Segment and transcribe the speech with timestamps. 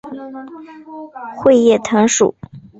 [1.43, 2.33] 穗叶藤属。